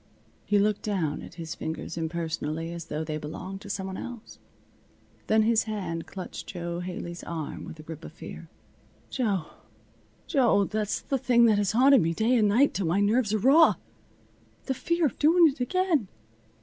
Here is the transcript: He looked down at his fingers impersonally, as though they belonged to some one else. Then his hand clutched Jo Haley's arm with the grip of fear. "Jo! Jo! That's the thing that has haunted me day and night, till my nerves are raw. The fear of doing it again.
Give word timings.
He 0.47 0.57
looked 0.57 0.81
down 0.81 1.21
at 1.21 1.35
his 1.35 1.53
fingers 1.53 1.95
impersonally, 1.95 2.73
as 2.73 2.85
though 2.85 3.03
they 3.03 3.19
belonged 3.19 3.61
to 3.61 3.69
some 3.69 3.85
one 3.85 3.97
else. 3.97 4.39
Then 5.27 5.43
his 5.43 5.65
hand 5.65 6.07
clutched 6.07 6.47
Jo 6.47 6.79
Haley's 6.79 7.23
arm 7.23 7.65
with 7.65 7.75
the 7.75 7.83
grip 7.83 8.03
of 8.03 8.11
fear. 8.11 8.49
"Jo! 9.11 9.45
Jo! 10.25 10.63
That's 10.63 11.01
the 11.01 11.19
thing 11.19 11.45
that 11.45 11.59
has 11.59 11.73
haunted 11.73 12.01
me 12.01 12.15
day 12.15 12.35
and 12.35 12.47
night, 12.47 12.73
till 12.73 12.87
my 12.87 12.99
nerves 12.99 13.31
are 13.31 13.37
raw. 13.37 13.75
The 14.65 14.73
fear 14.73 15.05
of 15.05 15.19
doing 15.19 15.47
it 15.49 15.59
again. 15.59 16.07